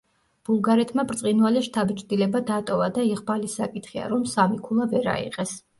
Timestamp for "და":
2.99-3.07